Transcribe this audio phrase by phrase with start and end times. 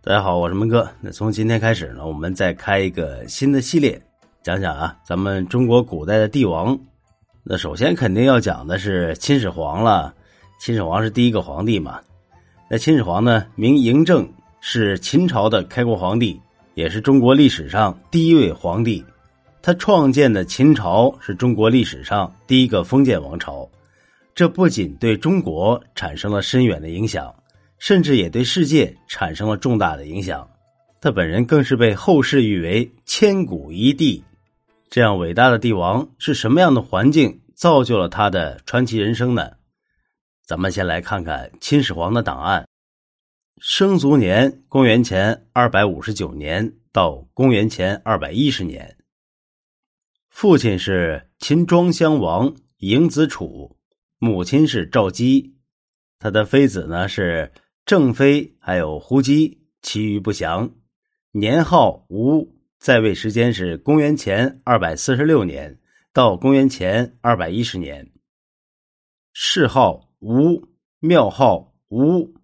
[0.00, 0.88] 大家好，我是门哥。
[1.00, 4.00] 那从今天开始呢，我们再开一个新的系列，
[4.44, 6.78] 讲讲啊，咱们中国古代的帝王。
[7.42, 10.14] 那首先肯定要讲的是秦始皇了。
[10.60, 12.00] 秦始皇是第一个皇帝嘛？
[12.70, 14.26] 那秦始皇呢，名嬴政，
[14.60, 16.40] 是秦朝的开国皇帝，
[16.74, 19.04] 也是中国历史上第一位皇帝。
[19.60, 23.68] 他创建的秦朝是中国历史上第一个封建王朝，
[24.32, 27.34] 这不仅对中国产生了深远的影响。
[27.78, 30.50] 甚至也对世界产生了重大的影响，
[31.00, 34.24] 他本人更是被后世誉为千古一帝。
[34.90, 39.52] 这样伟大的帝王是什么样的环境造就了他的传奇人生呢？
[40.44, 42.66] 咱们先来看看秦始皇的档案：
[43.60, 48.96] 生卒年公元前二百五十九年到公元前二百一十年，
[50.30, 53.76] 父亲是秦庄襄王嬴子楚，
[54.18, 55.54] 母亲是赵姬，
[56.18, 57.52] 他的妃子呢是。
[57.88, 60.72] 郑妃还有胡姬，其余不详。
[61.32, 65.80] 年号吴，在位时间是公元前二百四十六年
[66.12, 68.10] 到公元前二百一十年。
[69.32, 70.68] 谥号吴，
[71.00, 72.34] 庙号吴。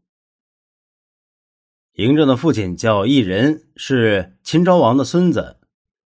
[1.94, 5.58] 嬴政的父亲叫异人，是秦昭王的孙子。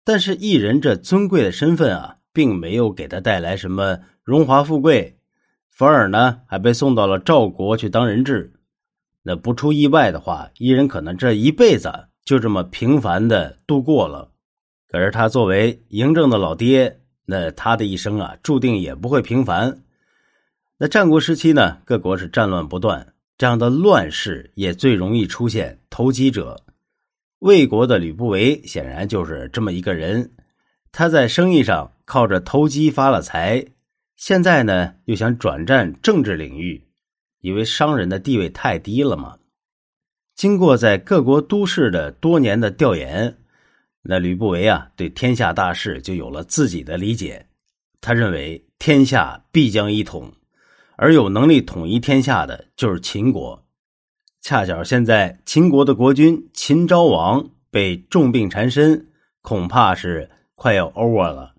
[0.04, 5.18] 但是异人这尊贵的身份啊，并没有给他带来什么荣华富贵，
[5.72, 8.53] 反而呢，还被送到了赵国去当人质。
[9.24, 11.92] 那不出意外的话，异人可能这一辈子
[12.26, 14.30] 就这么平凡的度过了。
[14.90, 19.80] 可是他作为嬴政的老爹，那他的一生啊，注定也不会平凡。
[20.78, 26.62] 那战国时期呢，各国是战乱不断，这样的乱世也最容易出现投机者。
[27.40, 30.32] 魏国的吕不韦显然就是这么一个人，
[30.92, 33.66] 他在生意上靠着投机发了财，
[34.16, 36.86] 现在呢又想转战政治领域。
[37.44, 39.38] 以为商人的地位太低了嘛。
[40.34, 43.38] 经过在各国都市的多年的调研，
[44.02, 47.46] 那吕不韦啊，对天下大事就有了自己的理解。
[48.00, 50.32] 他认为天下必将一统，
[50.96, 53.66] 而有能力统一天下的就是秦国。
[54.40, 59.10] 恰巧现在秦国的国君秦昭王被重病缠身，
[59.42, 61.56] 恐怕是快要 over 了。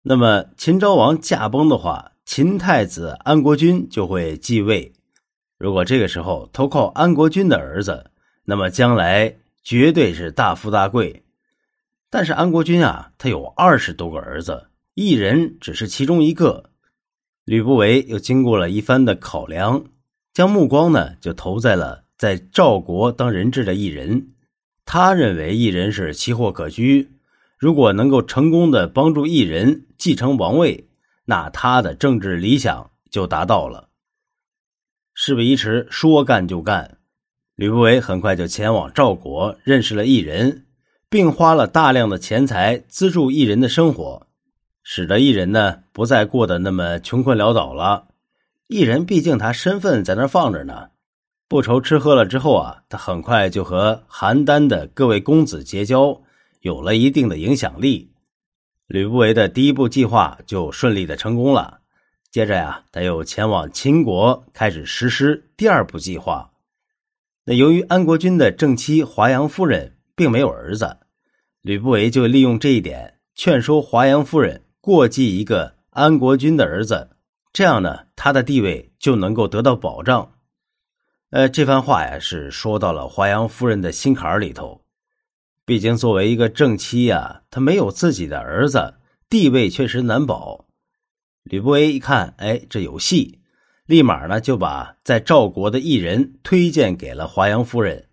[0.00, 2.12] 那么秦昭王驾崩的话。
[2.28, 4.92] 秦太子安国君就会继位，
[5.58, 8.10] 如果这个时候投靠安国君的儿子，
[8.44, 11.24] 那么将来绝对是大富大贵。
[12.10, 16.68] 但是安国君啊，他有二十多个儿子，一人只是其中一个。
[17.46, 19.86] 吕不韦又经过了一番的考量，
[20.34, 24.34] 将目光呢就投在了在赵国当人质的异人。
[24.84, 27.08] 他认为异人是奇货可居，
[27.56, 30.84] 如果能够成功的帮助异人继承王位。
[31.30, 33.90] 那他的政治理想就达到了。
[35.12, 36.96] 事不宜迟，说干就干。
[37.54, 40.64] 吕不韦很快就前往赵国，认识了异人，
[41.10, 44.26] 并花了大量的钱财资助异人的生活，
[44.82, 48.08] 使得异人呢不再过得那么穷困潦倒了。
[48.66, 50.88] 异人毕竟他身份在那放着呢，
[51.46, 56.22] 不愁吃喝了之后啊，他很快就和邯郸的各位公子结交，
[56.62, 58.12] 有了一定的影响力。
[58.88, 61.80] 吕不韦的第一步计划就顺利的成功了。
[62.30, 66.50] 接着呀，他又前往秦国，开始实施第二步计划。
[67.44, 70.96] 那由于安国君的正妻华阳夫人并没有儿子，
[71.60, 77.10] 吕不韦就利用这一点，劝说华阳夫人过继一个安国君的儿子，
[77.52, 80.32] 这样呢，他的地位就能够得到保障。
[81.28, 84.80] 呃，这番话呀，是说到了华阳夫人的心坎里头。
[85.68, 88.94] 毕竟，作为一个正妻呀，她没有自己的儿子，
[89.28, 90.64] 地位确实难保。
[91.42, 93.40] 吕不韦一看，哎，这有戏，
[93.84, 98.08] 立马呢就把在赵国的异人推荐给了华阳夫人，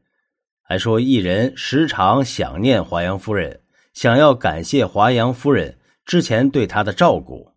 [0.64, 3.62] 还说异人时常想念华阳夫人，
[3.94, 7.54] 想要感谢华阳夫人之前对他的照顾。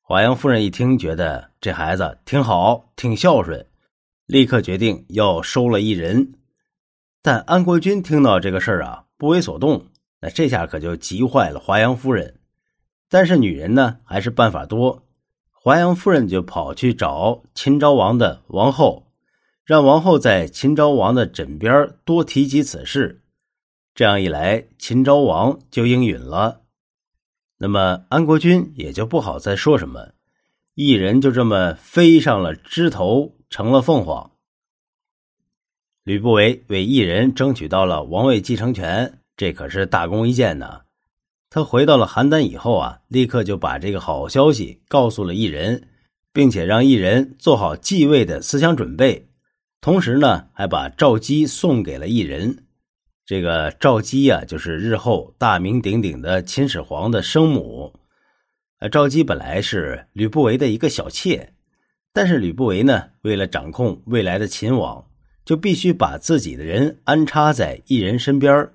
[0.00, 3.66] 华阳夫人一听，觉得这孩子挺好，挺孝顺，
[4.26, 6.34] 立刻决定要收了异人。
[7.20, 9.06] 但安国君听到这个事儿啊。
[9.20, 9.84] 不为所动，
[10.22, 12.40] 那这下可就急坏了华阳夫人。
[13.10, 15.02] 但是女人呢，还是办法多。
[15.50, 19.12] 华阳夫人就跑去找秦昭王的王后，
[19.66, 23.20] 让王后在秦昭王的枕边多提及此事。
[23.94, 26.62] 这样一来，秦昭王就应允了。
[27.58, 30.12] 那么安国君也就不好再说什么，
[30.74, 34.30] 一人就这么飞上了枝头，成了凤凰。
[36.04, 40.80] 吕不韦为异人争取到了王位继承权，这可是大功一件呢。
[41.50, 45.88] 他回到了邯郸以后啊，立刻就把这个好消息告诉了异人，
[46.32, 49.28] 并且让异人做好继位的思想准备。
[49.80, 52.64] 同时呢，还把赵姬送给了异人。
[53.26, 57.92] 这个赵姬呀，就是日后大名鼎鼎的秦始皇的生母。
[58.78, 61.52] 呃，赵姬本来是吕不韦的一个小妾，
[62.12, 65.04] 但是吕不韦呢，为了掌控未来的秦王，
[65.44, 68.70] 就必须把自己的人安插在异人身边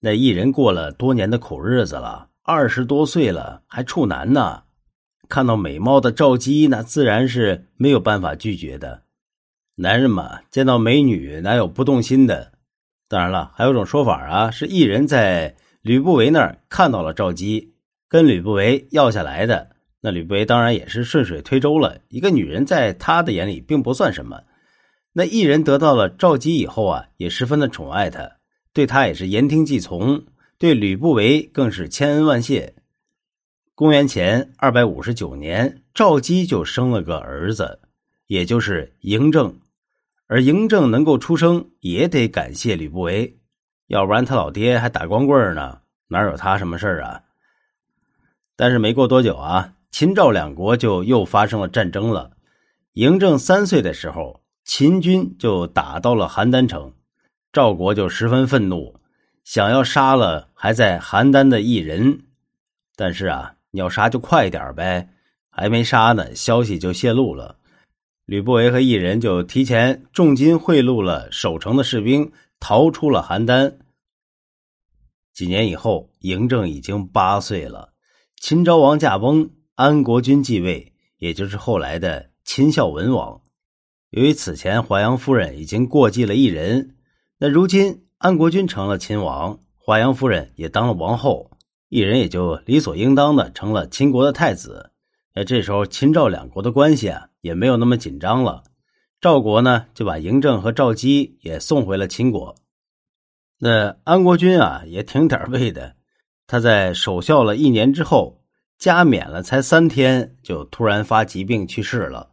[0.00, 4.62] 那异人过了多年的苦日子了，二十多岁了还处男呢，
[5.28, 9.02] 看到美貌的赵姬，那自然是没有办法拒绝的。
[9.76, 12.52] 男人嘛，见到美女哪有不动心的？
[13.08, 17.74] 当然了，还有种说法啊，是异人在吕不韦那儿看到了赵姬，
[18.08, 19.70] 跟吕不韦要下来的。
[20.00, 24.42] 那吕不韦当然也是顺水推舟了，一个女人在他的眼里并不算什么。
[25.12, 28.38] 那异人得到了赵姬以后啊，也十分的宠爱她。
[28.72, 30.24] 对他也是言听计从，
[30.56, 32.74] 对吕不韦更是千恩万谢。
[33.74, 37.80] 公元前二百五十九年，赵姬就生了个儿子，
[38.28, 39.58] 也就是嬴政。
[40.28, 43.38] 而嬴政能够出生，也得感谢吕不韦，
[43.88, 47.22] 要不然他老爹还打光棍呢，哪有他什么事啊？
[48.54, 52.30] 但是没过多久啊，秦赵两国就又发生了战争了。
[52.94, 54.40] 嬴政三岁的时候，
[54.72, 56.94] 秦军就打到了邯郸城。
[57.52, 58.94] 赵国就十分愤怒，
[59.42, 62.20] 想要杀了还在邯郸的异人，
[62.94, 65.08] 但是啊，你要杀就快点呗，
[65.50, 67.58] 还没杀呢，消息就泄露了。
[68.26, 72.30] 吕不韦和异人就提前重金贿赂了守城的士兵，
[72.60, 73.74] 逃出了邯郸。
[75.34, 77.92] 几年以后，嬴政已经八岁了，
[78.36, 83.40] 秦昭王驾崩，安国君继位，也就是后来的秦孝文王。
[84.10, 86.96] 由于此前华阳夫人已经过继了异人。
[87.38, 91.52] 那如今安国君成了秦王，华阳夫人也当了王后，
[91.88, 94.90] 异人也就理所应当的成了秦国的太子。
[95.32, 98.64] 那这时候秦赵两国的关系啊也没有那么紧张了，
[99.20, 102.56] 赵国呢就把嬴政和赵姬也送回了秦国。
[103.60, 105.94] 那安国君啊也挺点背的，
[106.48, 108.42] 他在守孝了一年之后，
[108.76, 112.29] 加冕了才三天就突然发疾病去世了。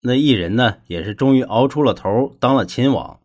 [0.00, 3.20] 那异人呢也是终于熬出了头，当了秦王。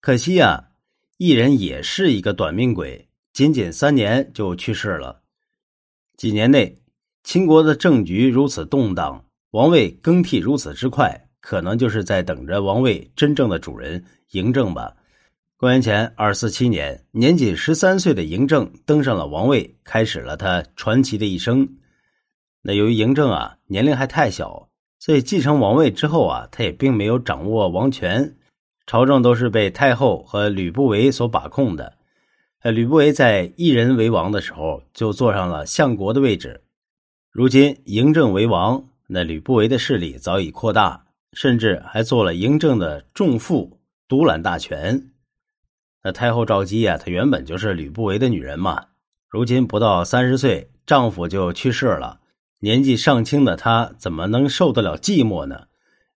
[0.00, 0.70] 可惜啊，
[1.18, 5.22] 异人也是一个短命鬼，仅仅三年就去世了。
[6.16, 6.80] 几年内，
[7.22, 14.96] 秦国的政局如此动荡，王位更替如此之快，可能就是在等着王位真正的主人嬴政吧。
[15.58, 21.68] 公元前二四七年，年仅十三岁的嬴政登上了王位，开始了他传奇的一生。
[22.62, 24.69] 那由于嬴政啊年龄还太小，
[25.00, 28.36] 所以继承王位之后啊，他也并没有掌握王权。
[28.86, 31.94] 朝政都是被太后和吕不韦所把控的。
[32.60, 36.60] 呃，吕不韦在一人为王的时候，就坐上了相国的位置。
[37.30, 45.10] 如今嬴政为王，那吕不韦的势力早已扩大，甚至还做了嬴政的重父，独揽大权。
[46.02, 48.88] 那太后赵姬啊，她原本就是吕不韦的女人嘛。
[49.28, 52.20] 如今不到三十岁，丈夫就去世了，
[52.62, 55.62] 年纪尚轻的他怎么能受得了寂寞呢？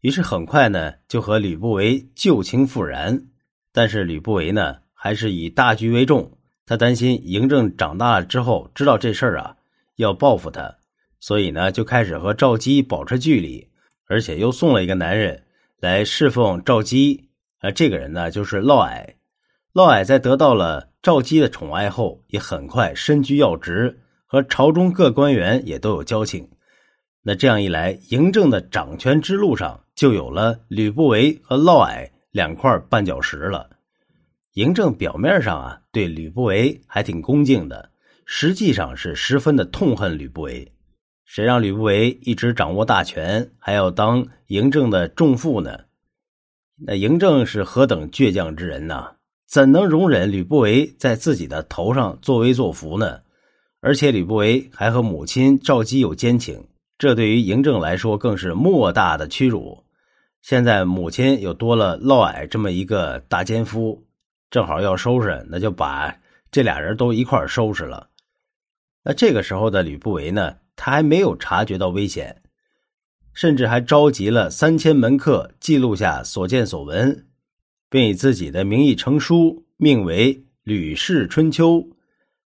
[0.02, 3.28] 于是很快呢，就和吕不韦旧情复燃。
[3.72, 6.36] 但是吕不韦呢，还是以大局为重。
[6.66, 9.56] 他担心嬴政长大了之后知道这事儿啊，
[9.96, 10.76] 要报复他，
[11.18, 13.66] 所以呢，就开始和赵姬保持距离，
[14.06, 15.44] 而且又送了一个男人
[15.80, 17.30] 来侍奉赵姬。
[17.60, 19.14] 啊，这个人呢，就是嫪毐。
[19.72, 23.98] 嫪毐在得到了赵姬的宠爱后，也很快身居要职，
[24.34, 26.48] 和朝中各官员也都有交情。
[27.22, 33.70] 那这样一来，嬴政的掌权之路上就有了吕不韦和嫪毐两块绊脚石了。
[34.54, 37.92] 嬴政表面上啊对吕不韦还挺恭敬的，
[38.26, 40.72] 实际上是十分的痛恨吕不韦。
[41.24, 45.78] 谁让吕不韦一直掌握大权，还要当嬴政的重父呢？
[46.84, 49.12] 那嬴政是何等倔强之人呐？
[49.46, 53.20] 怎能容忍吕不韦在自己的头上作威作福呢？
[53.84, 56.64] 而且吕不韦还和母亲赵姬有奸情。
[56.96, 59.84] 这对于嬴政来说更是莫大的屈辱。
[60.40, 64.02] 现在母亲又多了嫪毐这么一个大奸夫，
[64.50, 66.16] 正好要收拾，那就把
[66.50, 68.08] 这俩人都一块收拾了。
[69.02, 72.40] 那这个时候的吕不韦呢，他还没有察觉到危险，
[73.34, 77.26] 甚至还召集了三千门客，记录下所见所闻，
[77.90, 81.80] 并以自己的名义成书，命为《吕氏春秋》。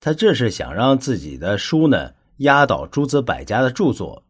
[0.06, 4.22] 他这是想让自己的书呢压倒诸子百家的著作。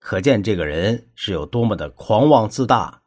[0.00, 3.02] 可见这个人是有多么的狂妄自大。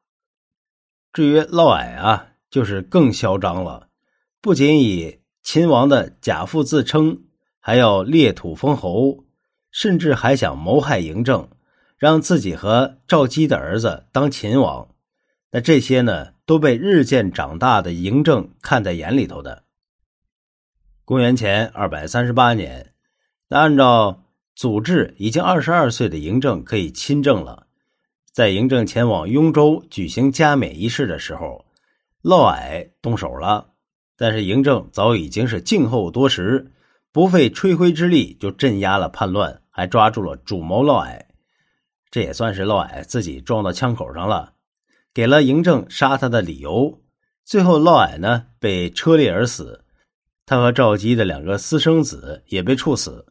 [1.11, 3.89] 至于嫪毐啊，就是更嚣张了，
[4.39, 7.23] 不仅以秦王的假父自称，
[7.59, 9.25] 还要裂土封侯，
[9.69, 11.49] 甚至还想谋害嬴政，
[11.97, 14.87] 让自己和赵姬的儿子当秦王。
[15.51, 19.64] 那这些呢，都被日渐长大的嬴政看在眼里头的。
[21.07, 22.91] 公元前二百三十八年，
[23.47, 24.23] 那按照
[24.55, 27.67] 祖制，已经二十二岁的嬴政可以亲政了。
[28.31, 31.63] 在嬴政前往雍州举行加冕仪式的时候，
[32.23, 33.67] 嫪毐动手了。
[34.17, 36.71] 但是嬴政早已经是静候多时，
[37.11, 41.21] 不费吹灰之力就镇压了叛乱，还抓住了主谋嫪毐。
[42.09, 44.53] 这也算是嫪毐自己撞到枪口上了，
[45.13, 46.99] 给了嬴政杀他的理由。
[47.43, 49.84] 最后，嫪毐呢被车裂而死。
[50.45, 53.25] 他和赵姬的两个私生子也被处死。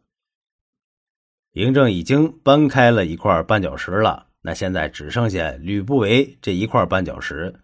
[1.52, 7.60] 嬴政已经搬开了一块绊脚石了，那现在只剩下吕不韦这一块绊脚石。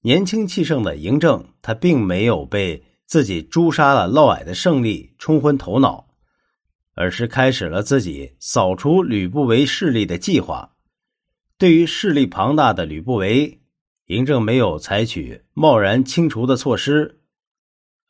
[0.00, 6.08] 年轻气盛的嬴政，他并没有被自己诛杀了嫪毐的胜利冲昏头脑，
[6.94, 10.74] 而是开始了自己扫除吕不韦势力的计划。
[11.58, 13.60] 对于势力庞大的吕不韦，
[14.06, 17.21] 嬴政没有采取贸然清除的措施。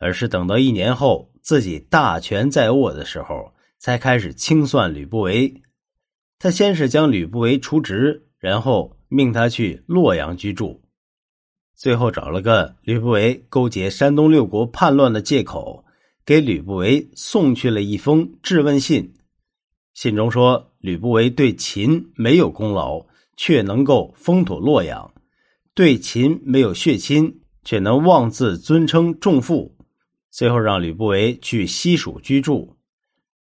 [0.03, 5.63] 而是等到一年后自己大权在握的时候，才开始清算吕不韦。
[6.41, 10.83] 他先是将吕不韦除职，然后命他去洛阳居住，
[11.77, 15.85] 最后找了个吕不韦勾结山东六国叛乱的借口，
[16.27, 19.15] 给吕不韦送去了一封质问信。
[19.95, 23.07] 信中说，吕不韦对秦没有功劳，
[23.37, 25.13] 却能够封土洛阳；
[25.75, 29.77] 对秦没有血亲，却能妄自尊称重父。
[30.33, 32.75] 最后让吕不韦去西蜀居住，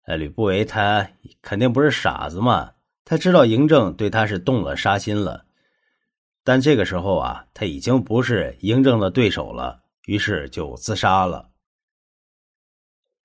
[0.04, 1.06] 哎，吕不韦他
[1.42, 2.70] 肯定不是傻子嘛，
[3.04, 5.44] 他知道嬴政对他是动了杀心了，
[6.44, 11.50] 但这个时候啊，他已经不是嬴政的对手了，于是就自杀了。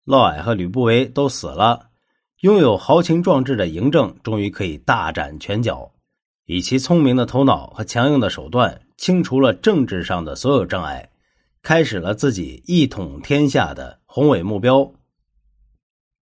[0.05, 1.91] 嫪毐和吕不韦都死了，
[2.39, 5.93] 拥有豪情壮志的嬴政终于可以大展拳脚，
[6.45, 11.07] 以其聪明的头脑和强硬的手段，清除了政治上的所有障碍。
[11.63, 14.91] 开始了自己一统天下的宏伟目标。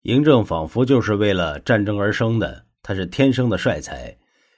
[0.02, 4.16] 嬴政仿佛就是为了战争而生的，他是天生的帅才，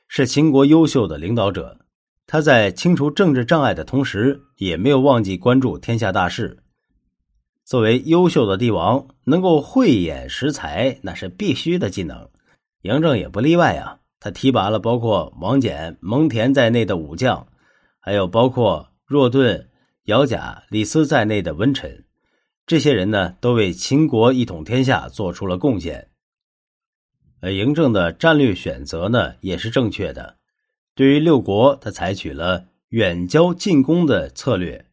[0.08, 1.78] 是秦国优秀的领导者。
[2.26, 6.58] 他在清除政治障碍的同时，也没有忘记关注天下大事。
[7.64, 12.28] 作为优秀的帝王，能够慧眼识才，那是必须的技能。
[12.82, 17.46] 嬴政也不例外啊，他提拔了包括王翦、蒙恬在内的武将，
[17.98, 19.64] 还有包括若顿。
[20.08, 22.06] 姚贾、李斯在内的文臣，
[22.66, 26.08] 这些人呢，都为秦国一统天下做出了贡献。
[27.42, 30.38] 而嬴政的战略选择呢，也是正确的。
[30.94, 34.86] 对于六国，他采取了远交近攻的策略，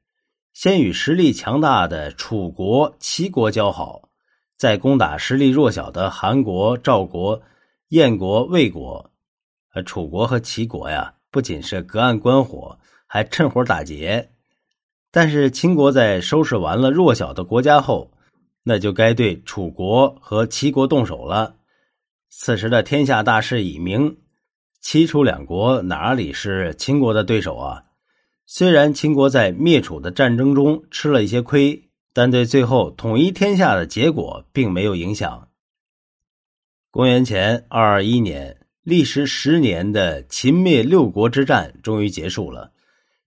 [0.52, 4.10] 先与实力强大的楚国、齐国交好，
[4.58, 7.42] 再攻打实力弱小的韩国、赵国、
[7.88, 9.10] 燕国、魏国。
[9.72, 14.32] 而楚国和齐国呀，不仅是隔岸观火，还趁火打劫。
[15.16, 18.12] 但是秦国在收拾完了弱小的国家后，
[18.64, 21.56] 那就该对楚国和齐国动手了。
[22.30, 24.18] 此时的天下大势已明，
[24.82, 27.86] 齐楚两国哪里是秦国的对手啊？
[28.46, 35.48] 虽然秦国在灭楚的战争中吃了一些亏，但对最后统一天下的结果并没有影响。
[36.92, 42.74] 公元前二二一年，历时十年的秦灭六国之战终于结束了。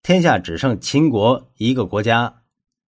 [0.08, 2.40] 天下只剩秦国一个国家，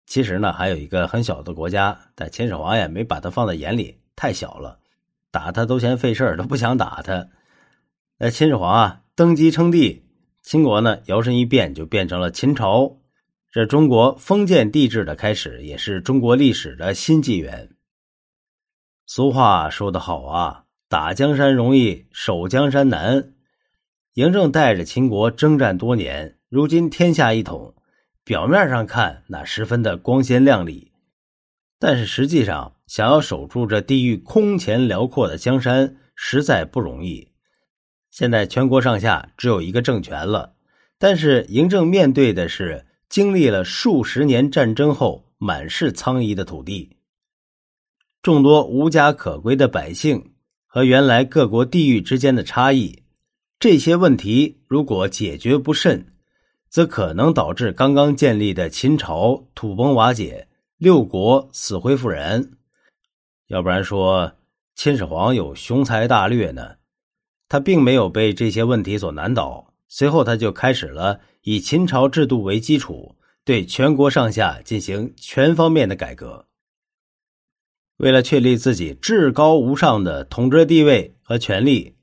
[0.05, 4.77] 其实呢还有一个很小的国家，但秦始皇也没把他放在眼里，太小了，
[5.31, 7.27] 打他都嫌费事儿，都不想打他。
[8.19, 10.05] 那秦始皇啊登基称帝，
[10.43, 12.99] 秦国呢摇身一变就变成了秦朝，
[13.51, 17.71] 这中国封建帝制的开始，也是中国历史的新纪元。
[19.07, 23.33] 俗话说得好啊，打江山容易守江山难。
[24.13, 26.36] 嬴政带着秦国征战多年。
[26.49, 27.75] 如今天下一统，
[28.23, 30.93] 表面上看那十分的光鲜亮丽，
[31.77, 37.33] 但是实际上想要守住这地域空前辽阔的江山，实在不容易。
[38.11, 40.55] 现在全国上下只有一个政权了，
[40.97, 46.95] 但是嬴政面对的是经历了数十年战争后满是苍夷的土地，
[48.21, 50.31] 众多无家可归的百姓
[50.65, 53.03] 和原来各国地域之间的差异，
[53.59, 56.13] 这些问题如果解决不慎。
[56.69, 60.47] 则可能导致刚刚建立的秦朝土崩瓦解，
[60.77, 62.49] 六国死灰复燃。
[63.47, 64.33] 要不然说
[64.75, 66.75] 秦始皇有雄才大略呢？
[67.49, 69.73] 他并没有被这些问题所难倒。
[69.87, 76.45] 随后，他就开始了以秦朝制度为基础，对全国上下进行全方面的改革。
[77.95, 81.95] 为了确立自己至高无上的统治地位和权力，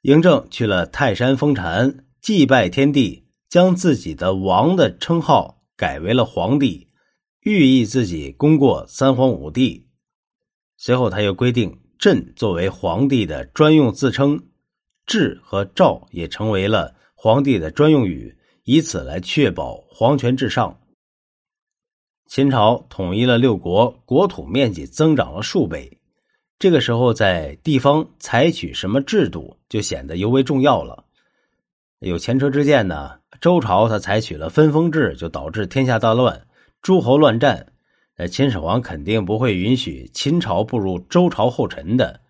[0.00, 3.23] 嬴政去了泰山封禅，祭拜天地。
[3.54, 6.88] 将自己的王的称号改为了皇帝，
[7.42, 9.86] 寓意自己功过三皇五帝。
[10.76, 14.48] 随后他又规定，朕作为皇帝的专用自称，
[15.06, 20.80] 制和诏也成为了皇帝的专用语，以此来确保皇权至上。
[22.26, 26.00] 秦朝统一了六国，国土面积增长了数倍。
[26.58, 31.03] 这个时候，在地方采取什么制度就显得尤为重要了。
[32.04, 36.46] 有前车之鉴呢，周朝他采取了分封制，就导致天下大乱，
[36.82, 37.72] 诸侯乱战。
[38.16, 42.20] 呃秦始皇肯定不会允许秦朝步入周朝后尘的，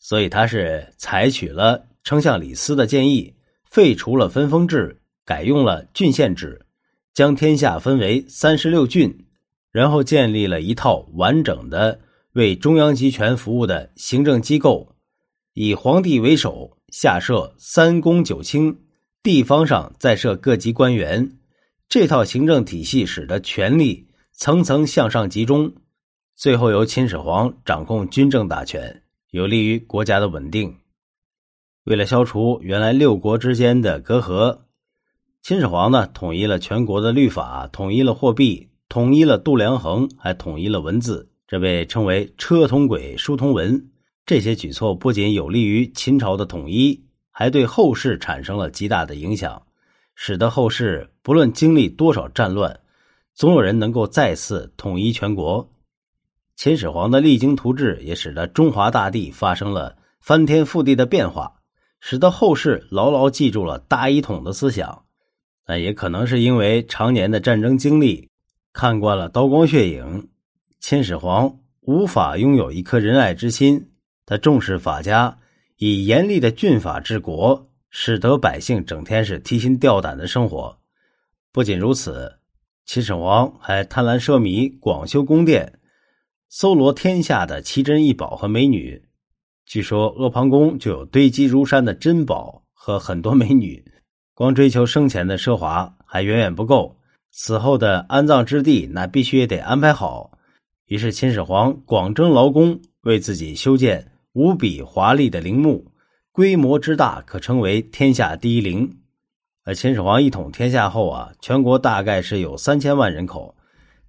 [0.00, 3.32] 所以他是采取了丞相李斯的建议，
[3.70, 6.66] 废除了分封制，改用了郡县制，
[7.14, 9.26] 将天下分为三十六郡，
[9.70, 12.00] 然后建立了一套完整的。
[12.32, 14.96] 为中央集权服务的行政机构，
[15.52, 18.76] 以皇帝为首，下设三公九卿，
[19.24, 21.38] 地方上再设各级官员。
[21.88, 25.72] 这套行政体系使得权力层层向上集中，
[26.36, 30.76] 最后由秦始皇掌控军政大权，有利于国家的稳定。
[31.84, 34.58] 为了消除原来六国之间的隔阂，
[35.40, 41.30] 秦始皇呢统一了全国的律法，统一了货币，统一了度量衡，还统一了文字。
[41.46, 43.88] 这被称为“车同轨，书同文”。
[44.26, 49.60] 这些举措不仅有利于秦朝的统一，还对后世产生了极大的影响，
[50.14, 52.78] 使得后世不论经历多少战乱，
[53.34, 55.68] 总有人能够再次统一全国。
[56.54, 61.60] 秦始皇的励精图治，也使得中华大地发生了翻天覆地的变化，
[61.98, 65.02] 使得后世牢牢记住了大一统的思想。
[65.66, 68.30] 那也可能是因为常年的战争经历，
[68.72, 70.28] 看惯了刀光血影。
[70.78, 73.90] 秦始皇无法拥有一颗仁爱之心，
[74.24, 75.36] 他重视法家，
[75.76, 80.78] 以严厉的峻法治国，使得百姓整天是提心吊胆的生活。
[81.52, 82.38] 不仅如此，
[82.86, 85.80] 秦始皇还贪婪奢靡，广修宫殿，
[86.48, 89.02] 搜罗天下的奇珍异宝和美女。
[89.66, 93.84] 据说阿房宫就有堆积如山的珍宝和很多美女。
[94.34, 96.98] 光追求生前的奢华还远远不够，
[97.30, 100.38] 死后的安葬之地那必须也得安排好。
[100.86, 105.92] 于是，秦始皇广征劳工，为自己修建无比华丽的陵墓，
[106.32, 108.98] 规模之大，可称为天下第一陵。
[109.62, 113.54] 而秦始皇一统天下后啊，全国大概是有三千万人口，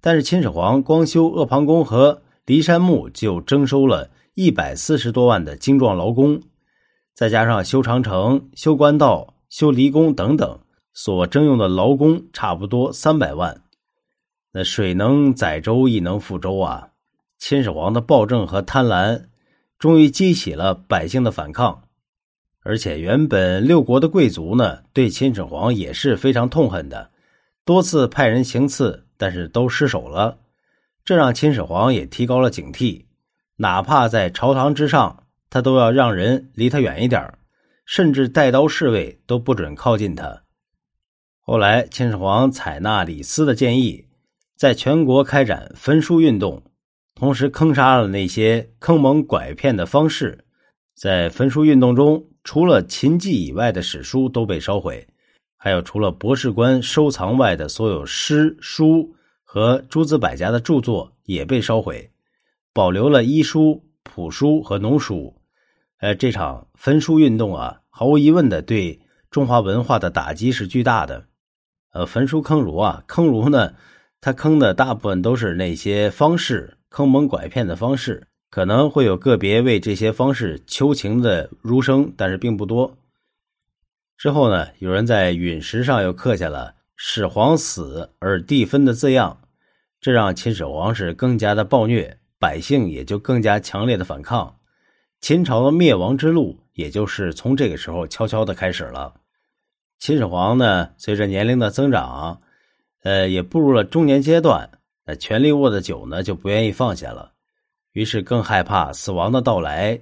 [0.00, 6.42] 但是秦始皇光修阿房宫和骊山墓就征收了一百四十多万的精壮劳工，
[7.14, 10.58] 再加上修长城、修官道、修离宫等等，
[10.92, 13.62] 所征用的劳工差不多三百万。
[14.52, 16.88] 那水能载舟，亦能覆舟啊！
[17.38, 19.26] 秦始皇的暴政和贪婪，
[19.78, 21.82] 终于激起了百姓的反抗。
[22.62, 27.10] 而且，原本六国的贵族呢，对秦始皇也是非常痛恨的，
[27.64, 30.38] 多次派人行刺，但是都失手了。
[31.04, 33.04] 这让秦始皇也提高了警惕，
[33.56, 37.32] 哪怕在朝堂之上，他都要让人离他远一点
[37.84, 40.42] 甚至带刀侍卫都不准靠近他。
[41.40, 44.04] 后来，秦始皇采纳李斯的建议。
[44.56, 46.62] 在全国开展焚书运动，
[47.18, 50.44] 同时坑杀了那些坑蒙拐骗的方士。
[50.94, 55.06] 在焚书运动中，除了秦记以外的史书都被烧毁，
[55.56, 62.10] 还有除了博士官收藏外的所有诗书和诸子百家的著作也被烧毁，
[62.74, 65.34] 保留了医书、谱书和农书。
[66.00, 69.00] 呃，这场焚书运动啊，毫无疑问的对
[69.30, 71.24] 中华文化的打击是巨大的。
[71.94, 73.72] 呃，焚书坑儒啊，坑儒呢？
[74.20, 82.96] 他坑的大部分都是那些方士，坑蒙拐骗的方式，可能会有个别为这些方式求情的儒生，但是并不多。
[84.16, 89.42] 之后呢，有人在陨石上又刻下了“始皇死而地分”的字样，
[90.00, 94.56] 这让秦始皇是更加的暴虐，百姓也就更加强烈的反抗，
[95.20, 99.12] 秦朝的灭亡之路也就是从这个时候悄悄的开始了。
[99.98, 102.40] 秦始皇呢，随着年龄的增长。
[103.02, 104.70] 呃，也步入了中年阶段，
[105.06, 107.30] 那权力握的久呢，就不愿意放下了，
[107.92, 109.98] 于是更害怕死亡的到来。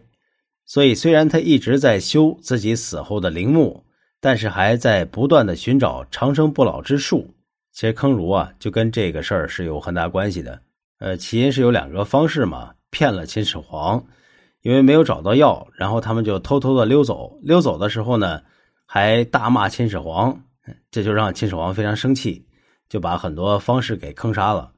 [0.65, 3.85] 所以，虽然他一直在修自己死后的陵墓，
[4.19, 7.29] 但是还在不断的寻找长生不老之术。
[7.71, 10.59] 其实，坑儒啊，就跟这个事儿是有很大关系的。
[11.01, 14.03] 呃，起因是有两个方式嘛，骗了秦始皇，
[14.63, 17.39] 因为没有找到药，然后他们就偷偷的溜走。
[17.43, 18.41] 溜走的时候呢，
[18.87, 20.41] 还大骂秦始皇，
[20.91, 22.47] 这就让秦始皇非常生气。
[22.89, 24.71] 就把很多方士给坑杀了。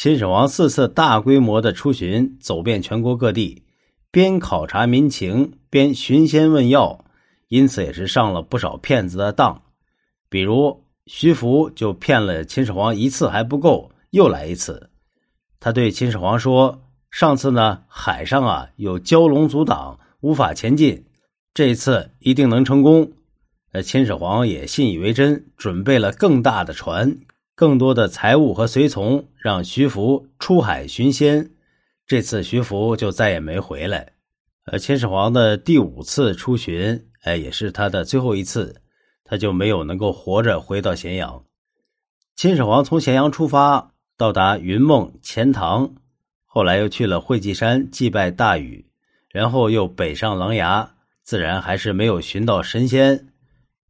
[0.00, 3.64] 秦始皇四次大规模的出巡，走遍全国各地，
[4.12, 7.04] 边考察民情，边寻仙问药，
[7.48, 9.60] 因此也是上了不少骗子的当。
[10.28, 14.88] 比如徐福就骗了秦始皇一次还不够，又来一次。
[15.58, 16.80] 他对秦始皇说
[17.10, 21.06] ：“上次呢，海上啊有蛟龙阻挡，无法前进，
[21.52, 23.10] 这次一定能成功。”
[23.74, 27.18] 呃，秦始皇也信以为真，准备了更大的船、
[27.58, 31.50] 更多的财物和随从，让徐福出海寻仙。
[32.06, 34.12] 这次徐福就再也没回来。
[34.66, 38.80] 呃，秦始皇的第五次出巡，哎，也是他的最后一次。
[39.24, 41.42] 他就没有能够活着回到咸阳。
[42.36, 45.96] 秦始皇从咸阳出发，到达云梦、钱塘，
[46.46, 48.86] 后来又去了会稽山祭拜大禹，
[49.30, 50.90] 然后又北上琅琊，
[51.24, 53.30] 自然还是没有寻到神仙。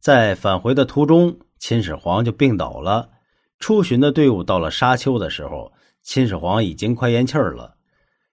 [0.01, 3.11] 在返回的途中，秦始皇就病倒了。
[3.59, 7.75] 出巡的队伍到了沙丘的时候，秦始皇已经快咽气儿了。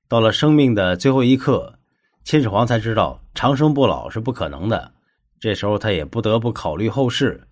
[0.09, 1.79] 到了生命的最后一刻，
[2.23, 4.93] 秦始皇才知道长生不老是不可能的。
[5.41, 7.47] 这时候他也不得不考虑后事，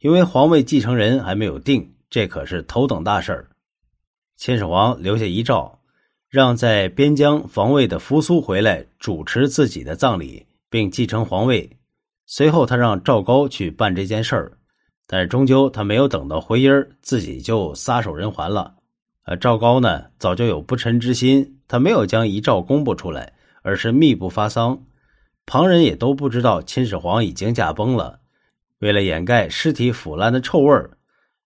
[0.00, 3.48] 因为皇位继承人还没有定，这可是头等大事儿。
[4.36, 5.78] 秦始皇留下遗诏，
[6.28, 11.78] 让在边疆防卫的扶苏回来主持自己的葬礼，并继承皇位。
[12.26, 14.52] 随后他让赵高去办这件事儿，
[15.12, 16.70] 但是终究他没有等到回音
[17.02, 18.76] 自己就撒手人寰了。
[19.24, 24.80] 呃，赵高呢早就有不臣之心，他没有将遗诏公布出来，而是密不发丧。
[25.46, 28.20] 旁人也都不知道秦始皇已经驾崩了。
[28.78, 30.96] 为了掩盖尸体腐烂的臭味儿，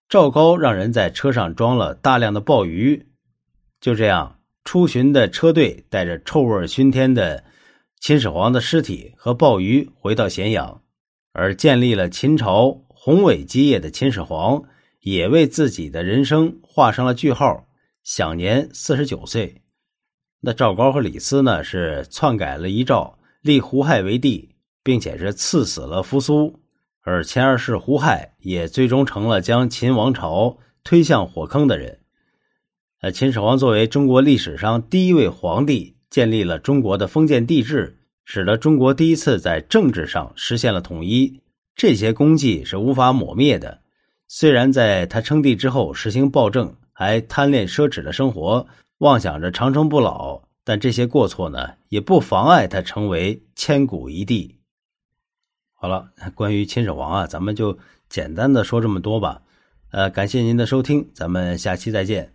[0.07, 3.07] 赵高让人在车上装了大量的鲍鱼。
[3.81, 7.43] 就这样，出巡的车队带着臭味熏天的
[7.99, 10.83] 秦始皇的尸体和鲍鱼回到咸阳，
[11.33, 14.63] 而建立了秦朝宏伟基业的秦始皇
[15.01, 17.67] 也为自己的人生画上了句号，
[18.03, 19.61] 享年四十九岁。
[20.41, 23.19] 那赵高和李斯呢，是篡改了遗诏。
[23.41, 26.59] 立胡亥为帝，并且是赐死了扶苏，
[27.03, 31.99] 而前二世胡亥也最终成了将秦王朝推向火坑的人。
[33.01, 41.41] 呃，秦始皇作为中国历史上第一位皇帝，建立了中国的封建帝制，使得中国第一次在政治上实现了统一。
[41.75, 43.81] 这些功绩是无法抹灭的。
[44.27, 48.65] 虽然在他称帝之后实行暴政，还贪恋奢侈的生活，
[48.99, 50.41] 妄想着长生不老。
[50.63, 54.57] 但这些过错呢，也不妨碍他成为千古一帝。
[55.73, 57.77] 好了，关于秦始皇啊，咱们就
[58.09, 59.43] 简单的说这么多吧。
[59.91, 62.33] 呃，感谢您的收听，咱们下期再见。